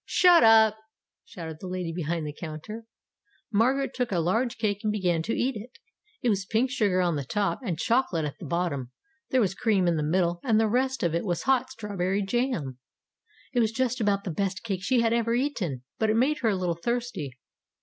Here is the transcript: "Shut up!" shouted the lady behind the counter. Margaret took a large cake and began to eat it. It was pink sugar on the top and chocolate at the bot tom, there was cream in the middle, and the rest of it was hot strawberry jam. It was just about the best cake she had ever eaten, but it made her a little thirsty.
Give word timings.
"Shut 0.03 0.43
up!" 0.43 0.79
shouted 1.25 1.57
the 1.59 1.67
lady 1.67 1.93
behind 1.93 2.25
the 2.25 2.33
counter. 2.33 2.85
Margaret 3.51 3.93
took 3.93 4.11
a 4.11 4.17
large 4.17 4.57
cake 4.57 4.79
and 4.81 4.91
began 4.91 5.21
to 5.21 5.35
eat 5.35 5.55
it. 5.55 5.77
It 6.23 6.29
was 6.29 6.43
pink 6.43 6.71
sugar 6.71 7.01
on 7.01 7.17
the 7.17 7.23
top 7.23 7.59
and 7.63 7.77
chocolate 7.77 8.25
at 8.25 8.33
the 8.39 8.47
bot 8.47 8.71
tom, 8.71 8.89
there 9.29 9.41
was 9.41 9.53
cream 9.53 9.87
in 9.87 9.97
the 9.97 10.01
middle, 10.01 10.39
and 10.43 10.59
the 10.59 10.65
rest 10.67 11.03
of 11.03 11.13
it 11.13 11.23
was 11.23 11.43
hot 11.43 11.69
strawberry 11.69 12.23
jam. 12.23 12.79
It 13.53 13.59
was 13.59 13.71
just 13.71 14.01
about 14.01 14.23
the 14.23 14.31
best 14.31 14.63
cake 14.63 14.81
she 14.83 15.01
had 15.01 15.13
ever 15.13 15.35
eaten, 15.35 15.83
but 15.99 16.09
it 16.09 16.15
made 16.15 16.39
her 16.39 16.49
a 16.49 16.55
little 16.55 16.73
thirsty. 16.83 17.37